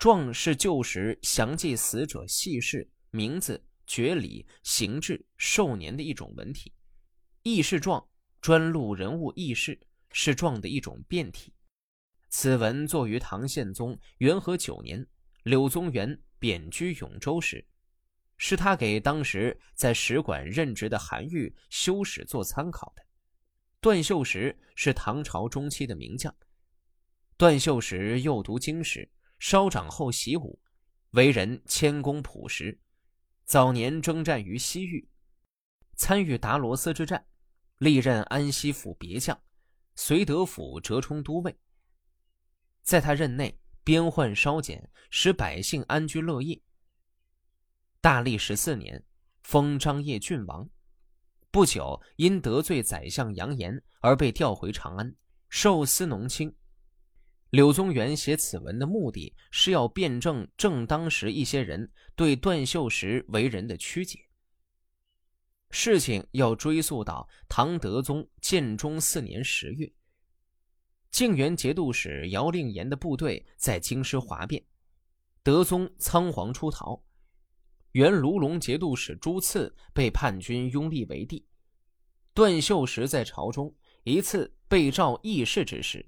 [0.00, 6.72] 状是旧时详记死者细事、名字、爵礼、形制、寿年的一种文体。
[7.42, 8.02] 轶事状
[8.40, 9.78] 专录人物轶事，
[10.10, 11.52] 是状的一种变体。
[12.30, 15.06] 此文作于唐宪宗元和九年，
[15.42, 17.62] 柳宗元贬居永州时，
[18.38, 23.02] 是他给当时在使馆任职的韩愈修史做参考的。
[23.82, 26.34] 段秀实是唐朝中期的名将。
[27.36, 29.10] 段秀实幼读经史，
[29.40, 30.60] 稍长后习武，
[31.12, 32.78] 为人谦恭朴实。
[33.46, 35.08] 早年征战于西域，
[35.96, 37.26] 参与达罗斯之战，
[37.78, 39.42] 历任安西府别将，
[39.96, 41.58] 绥德府折冲都尉。
[42.82, 46.60] 在他任内，边患稍减，使百姓安居乐业。
[48.02, 49.02] 大历十四年，
[49.42, 50.68] 封张掖郡王。
[51.50, 55.16] 不久，因得罪宰相杨炎而被调回长安，
[55.48, 56.54] 授司农卿。
[57.50, 64.20] 柳宗元写此文的目的是要辩证正当时一些人对段秀实为人的曲解。
[65.70, 69.92] 事情要追溯到唐德宗建中四年十月。
[71.10, 74.64] 靖元节度使姚令言的部队在京师哗变，
[75.42, 77.02] 德宗仓皇出逃，
[77.92, 81.44] 原卢龙节度使朱赐被叛军拥立为帝。
[82.32, 86.04] 段秀实在朝中一次被召议事之时，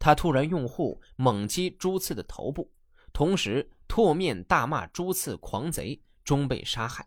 [0.00, 2.72] 他突然用户猛击朱赐的头部，
[3.12, 7.06] 同时唾面大骂朱赐狂贼，终被杀害。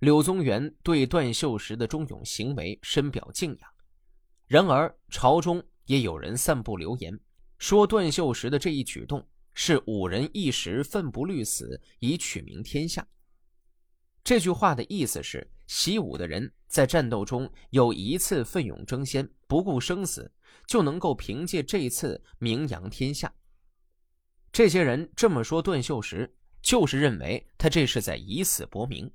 [0.00, 3.70] 柳宗元对段秀实的忠勇行为深表敬仰，
[4.46, 5.64] 然而朝中。
[5.88, 7.18] 也有人散布流言，
[7.56, 13.08] 说段秀实的这一举动是五人一时奋不虑死以取名天下。
[14.22, 20.30] 这句话的意思是，习武的人在战斗中有一次奋勇争先，不顾生死，
[20.66, 23.32] 就能够凭借这次名扬天下。
[24.52, 29.10] 这些人这么说段秀实，就是认为他这是在以死搏名，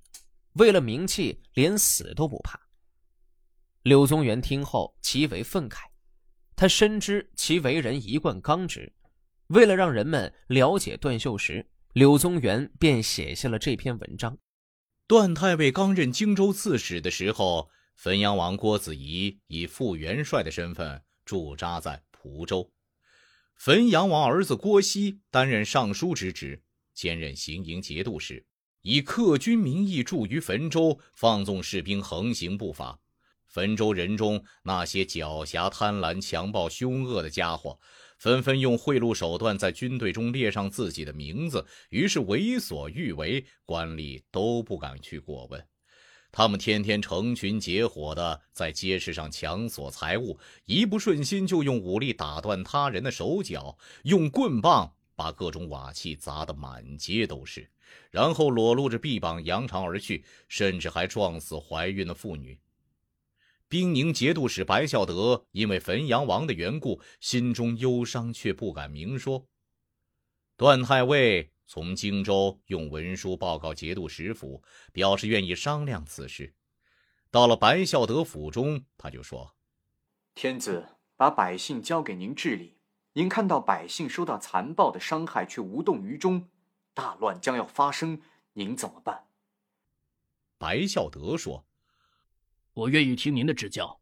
[0.54, 2.60] 为了名气连死都不怕。
[3.84, 5.84] 柳宗元听后极为愤慨。
[6.56, 8.94] 他深知其为人一贯刚直，
[9.48, 14.38] 为了让人们了解段秀实，柳宗元便写下了这篇文章。
[15.14, 22.68] 段太尉刚任荆州刺史的时候，汾阳王郭子仪以副元帅的身份驻扎在蒲州，
[23.54, 26.60] 汾阳王儿子郭熙担任尚书之职，
[26.96, 28.44] 兼任行营节度使，
[28.82, 33.00] 以客军名义驻于汾州，放纵士兵横行不法。
[33.46, 37.80] 汾州人中那些狡黠、贪婪、强暴、凶恶的家伙，
[38.24, 45.62] 纷纷用贿赂手段在军队中列上自己的名字，于是为所欲为，官吏都不敢去过问。
[46.32, 57.70] 他们天天成群结伙的在街市上抢索财物，一不顺心就用武力打断他人的手脚，用棍棒把各种瓦器砸得满街都是，
[58.10, 62.58] 然后裸露着臂膀扬长而去，甚至还撞死怀孕的妇女。
[63.74, 69.48] 兵宁节度使白孝德因为汾阳王的缘故，心中忧伤，却不敢明说。
[70.56, 74.62] 段太尉从荆州用文书报告节度使府，
[74.92, 76.54] 表示愿意商量此事。
[77.32, 79.56] 到了白孝德府中，他就说
[80.36, 82.78] ：“天子把百姓交给您治理，
[83.14, 86.48] 您看到百姓受到残暴的伤害，却无动于衷，
[86.94, 88.22] 大乱将要发生，
[88.54, 89.26] 您怎么办？”
[90.60, 91.66] 白孝德说。
[92.74, 94.02] 我愿意听您的指教。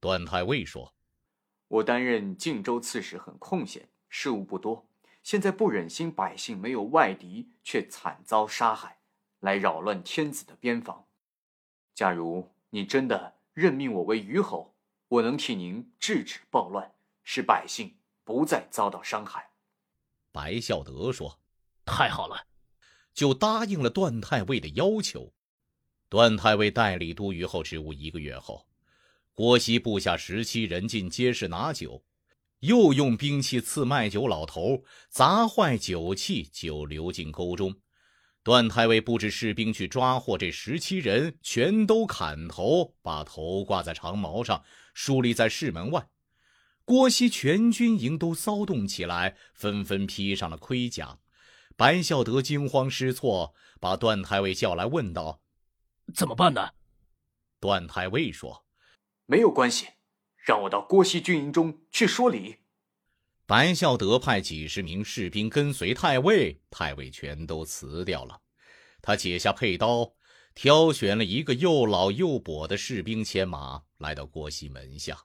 [0.00, 0.94] 段太尉说
[1.68, 4.86] ：“我担任晋州刺史很空闲，事务不多。
[5.22, 9.00] 现在不忍心百姓没有外敌，却惨遭杀害，
[9.40, 11.06] 来扰乱天子的边防。
[11.94, 14.74] 假如你真的任命我为虞侯，
[15.08, 19.52] 我能替您制止暴乱，使百姓不再遭到伤害。”
[20.32, 21.40] 白孝德说
[21.86, 22.46] ：“太好了，
[23.14, 25.32] 就答应了段太尉的要求。”
[26.10, 28.66] 段太尉代理都虞候职务一个月后，
[29.32, 32.02] 郭熙部下十七人进街市拿酒，
[32.58, 37.72] 又用兵器刺卖酒老头，砸坏酒器，酒流进沟中。
[38.42, 46.08] 段太尉布置士兵去抓获这十七人，全都砍头，把头挂在长矛上，竖立在市门外。
[46.84, 51.20] 郭熙全军营都骚动起来，纷纷披上了盔甲。
[51.76, 55.40] 白孝德惊慌失措，把段太尉叫来问道。
[56.12, 56.70] 怎么办呢？
[57.58, 58.64] 段太尉说
[59.26, 59.88] ：“没有关系，
[60.46, 62.58] 让我到郭熙军营中去说理。”
[63.46, 68.40] 白孝德派几十名士兵跟随太尉，太尉全都辞掉了。
[69.02, 70.14] 他解下佩刀，
[70.54, 75.18] 挑选了一个又老又跛的士兵牵马来到郭熙门下。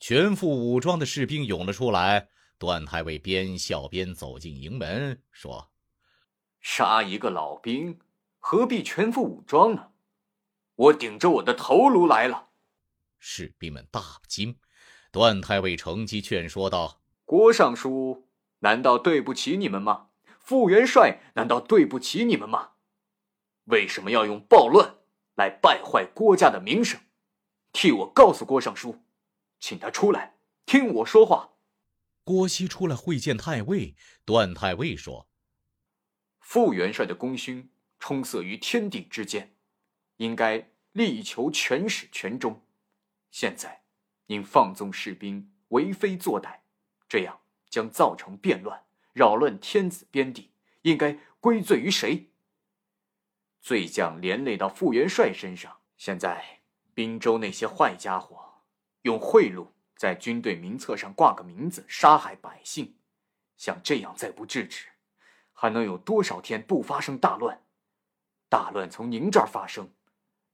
[0.00, 2.28] 全副武装的士兵涌了出来，
[2.58, 5.70] 段太尉边笑边走进营门，说
[6.60, 8.00] ：“杀一个老兵，
[8.38, 9.91] 何必全副武装呢？
[10.74, 12.50] 我顶着我的头颅来了。”
[13.18, 14.58] 士兵们大惊。
[15.10, 18.28] 段太尉乘机劝说道：“郭尚书，
[18.60, 20.08] 难道对不起你们吗？
[20.40, 22.70] 傅元帅难道对不起你们吗？
[23.64, 24.96] 为什么要用暴乱
[25.34, 26.98] 来败坏郭家的名声？
[27.72, 29.04] 替我告诉郭尚书，
[29.60, 31.50] 请他出来听我说话。”
[32.24, 35.28] 郭熙出来会见太尉，段太尉说
[36.40, 39.51] ：“傅元帅的功勋充塞于天地之间，
[40.22, 42.62] 应该力求全始全终。
[43.32, 43.82] 现在
[44.26, 46.60] 您放纵士兵为非作歹，
[47.08, 50.52] 这样将造成变乱，扰乱天子边地，
[50.82, 52.30] 应该归罪于谁？
[53.60, 55.78] 罪将连累到傅元帅身上。
[55.96, 56.60] 现在
[56.94, 58.62] 滨州那些坏家伙
[59.02, 59.66] 用贿赂。”
[60.02, 62.96] 在军队名册上挂个名字，杀害百姓，
[63.56, 64.88] 像这样再不制止，
[65.52, 67.62] 还能有多少天不发生大乱？
[68.48, 69.88] 大乱从您这儿发生，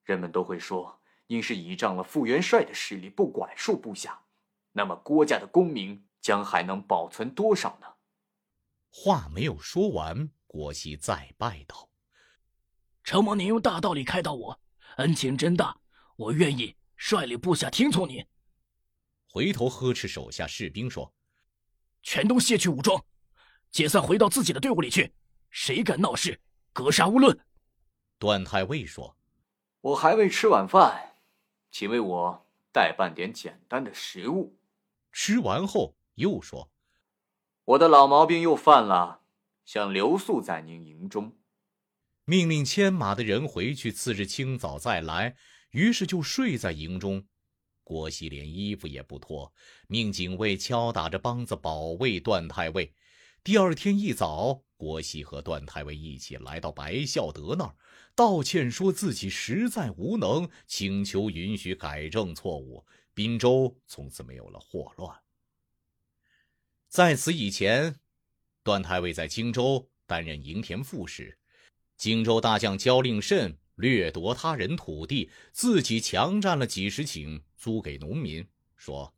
[0.08, 4.18] 人们都会说您是倚仗了傅元帅的势力不管束部下，
[4.72, 7.86] 那么郭家的功名将还能保存多少呢？
[8.88, 11.90] 话没有说完，郭熙再拜道
[13.04, 14.58] ：“承蒙您用大道理开导我，
[14.96, 15.78] 恩情真大，
[16.16, 18.26] 我愿意率领部下听从您。”
[19.28, 21.12] 回头呵斥手下士兵说
[22.02, 23.04] ：“全都卸去武装，
[23.70, 25.12] 解散，回到自己的队伍里去。
[25.50, 26.40] 谁敢闹事，
[26.72, 27.38] 格杀勿论。”
[28.18, 29.14] 段太尉说
[29.80, 31.14] ：“我还未吃晚饭，
[31.70, 34.58] 请为我带办点简单的食物。”
[35.12, 36.70] 吃完后又说
[37.64, 39.22] ：“我的老毛病又犯了，
[39.64, 41.36] 想留宿在您营中。”
[42.24, 45.36] 命令牵马的人回去，次日清早再来。
[45.70, 47.26] 于是就睡在营中。
[47.84, 49.52] 郭熙连衣服也不脱，
[49.86, 52.94] 命警卫敲打着梆子保卫段太尉。
[53.42, 57.74] 第二天一早，郭熙和段太尉一起来到白孝德那儿，
[58.18, 62.84] 道歉说自己实在无能，请求允许改正错误。
[63.14, 65.16] 滨州从此没有了祸乱。
[66.88, 68.00] 在此以前，
[68.64, 71.38] 段太尉在荆州担任营田副使，
[71.96, 73.56] 荆州大将焦令慎。
[73.76, 78.44] 掠夺他人土地，自己强占了几十顷，租给农民，
[78.74, 79.14] 说：“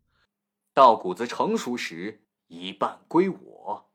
[0.75, 3.90] 稻谷子成熟时，一半归我。”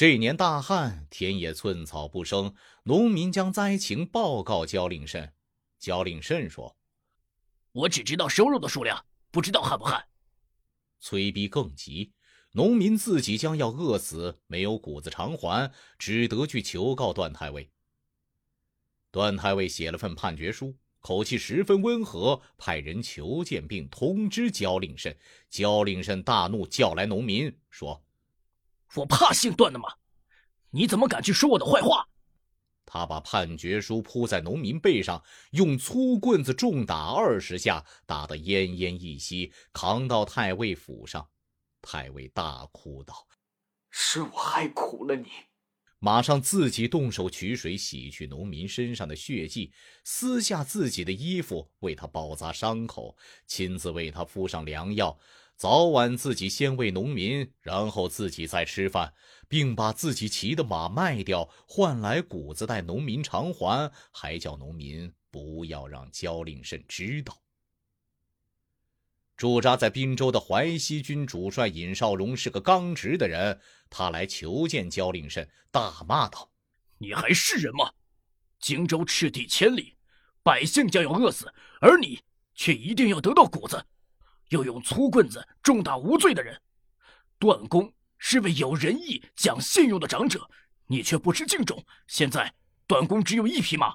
[0.00, 2.54] 这年大旱，田野寸草不生，
[2.84, 5.34] 农民将灾情报告焦令慎。
[5.78, 6.74] 焦令慎说
[7.72, 10.02] ：“我只知道收入的数量，不知道旱不旱。”
[11.00, 12.14] 催逼更急，
[12.52, 17.70] 农民自己将要饿死，没有谷子偿还，只得去求告段太尉。
[19.10, 25.14] 段太尉写了份判决书，口气十分温和，派人求见并通知焦令慎。
[25.50, 28.02] 焦令慎大怒，叫来农民说
[28.96, 29.88] ：“我怕姓段的吗？
[30.70, 32.08] 你怎么敢去说我的坏话？”
[32.92, 35.22] 他把判决书铺在农民背上，
[35.52, 41.28] 用粗棍子重打二十下，打得奄奄一息，扛到太尉府上。
[41.80, 43.28] 太尉大哭道
[43.90, 45.28] ：“是我害苦了你。”
[46.02, 49.72] 马上自己动手取水洗去农民身上的血迹，
[50.02, 53.16] 撕下自己的衣服为他包扎伤口，
[53.46, 55.16] 亲自为他敷上良药，
[55.60, 59.12] 早晚自己先喂农民，然后自己再吃饭，
[59.46, 67.42] 并把自己骑的马卖掉，换来谷子带农民偿还，还叫农民不要让焦令慎知道。
[69.36, 76.50] 驻扎在滨州的淮西军主帅尹绍荣是个刚直的人，他来求见焦令慎，大骂道
[76.96, 77.92] ：“你还是人吗？
[78.60, 79.98] 荆州赤地千里，
[80.42, 82.22] 百姓将要饿死，而你
[82.54, 83.84] 却一定要得到谷子，
[84.50, 86.56] 又用粗棍子重打无罪的人。
[87.40, 90.48] 段公是位有仁义、讲信用的长者，
[90.86, 91.84] 你却不知敬重。
[92.06, 92.54] 现在
[92.86, 93.94] 段公只有一匹马，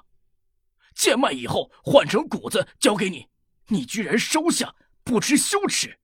[0.94, 3.26] 贱卖以后换成谷子交给你，
[3.68, 4.74] 你居然收下！”
[5.06, 6.00] 不知羞耻！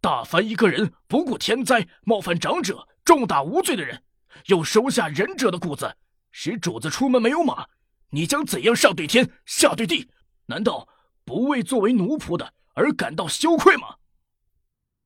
[0.00, 4.02] 大凡一个人不顾天灾，冒犯长者，重打无罪的人，
[4.46, 5.94] 又收下仁者的谷子，
[6.30, 7.66] 使主子出门没有马，
[8.08, 10.08] 你将怎样上对天，下对地？
[10.46, 10.88] 难道
[11.22, 13.96] 不为作为奴仆的而感到羞愧吗？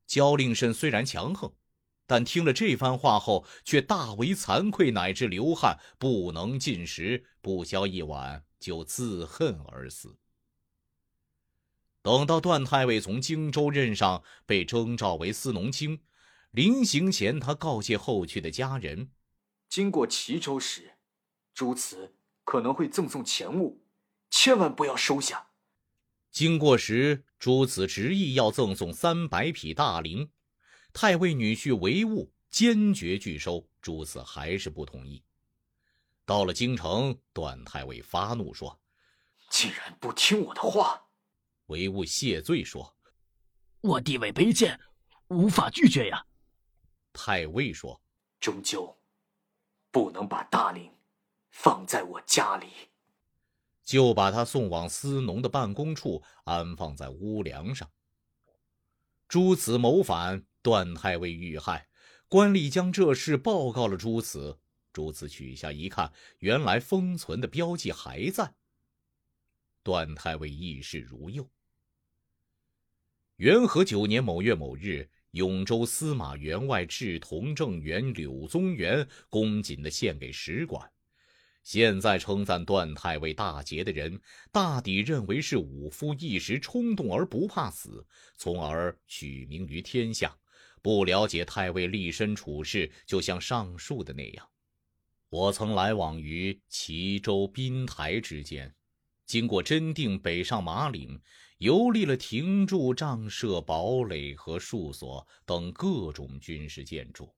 [0.06, 1.52] 焦令慎虽然强横，
[2.06, 10.18] 但听了这番话后，却大为惭愧，乃至流汗，不能进食，不消一晚，就自恨而死。
[12.00, 16.00] 等到段太尉从荆州任上，被征召为司农卿，
[16.52, 19.10] 临行前，他告诫后去的家人：
[19.68, 20.96] 经过齐州时，
[21.52, 23.84] 诸此可能会赠送钱物，
[24.30, 25.47] 千万不要收下。
[26.38, 30.30] 经过时，诸子执意要赠送三百匹大绫。
[30.92, 35.24] 太尉女婿韦物坚决拒收，朱子还是不同意。
[36.24, 38.80] 到了京城，段太尉发怒说
[39.50, 41.08] ：“竟然不听我的话！”
[41.66, 42.96] 韦物谢罪说
[43.82, 44.78] ：“我地位卑贱，
[45.30, 46.24] 无法拒绝呀。”
[47.12, 48.00] 太尉说
[48.38, 48.96] ：“终究
[49.90, 50.88] 不能把大绫
[51.50, 52.68] 放在我家里。”
[53.88, 57.90] 就把他送往司农的办公处，安放在屋梁上。
[59.26, 61.88] 朱慈谋反，段太尉遇害，
[62.28, 64.58] 官吏将这事报告了朱慈。
[64.92, 68.52] 朱慈取下一看，原来封存的标记还在。
[69.82, 71.48] 段太尉议事如右。
[73.36, 80.92] 元和九年某月某日，永州司马员外治同政员柳宗元恭谨的献给使馆。
[81.68, 84.18] 现在称赞段太尉大捷的人，
[84.50, 88.06] 大抵认为是武夫一时冲动而不怕死，
[88.38, 90.34] 从而取名于天下。
[90.80, 94.48] 不了解太尉立身处世，就像上述的那样。
[95.28, 98.74] 我曾来往于齐州、滨台之间，
[99.26, 101.20] 经过真定，北上马岭，
[101.58, 107.30] 游历了亭柱、帐舍、堡垒和戍所等各种军事建筑。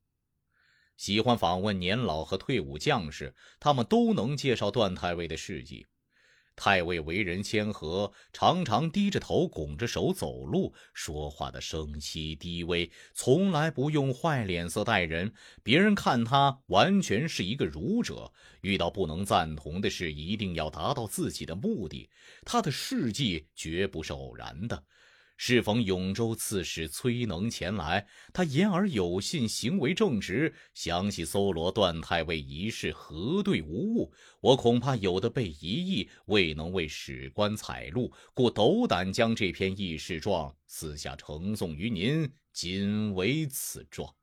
[1.01, 5.87] 喜欢访问年老和退伍将士，他们都能介绍段太尉的事迹。
[6.55, 15.33] 太尉为人谦和，常常低着头、拱着手走路，说话的声息低微，从来不用坏脸色待人。
[15.63, 18.31] 别人看他完全是一个儒者，
[18.61, 22.11] 遇到不能赞同的事，一定要达到自己的目的。
[22.45, 24.85] 他的事迹绝不是偶然的。
[25.43, 34.13] 适逢永州刺史崔能前来，他言而有信，行为正直，详细搜罗段太尉一事，核对无误。
[34.43, 44.15] 我恐怕有的被疑义，未能为史官采录，故斗胆将这篇议事状私下呈送于您，仅为此状。